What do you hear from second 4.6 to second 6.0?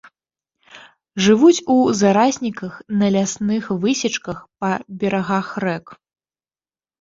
па берагах рэк.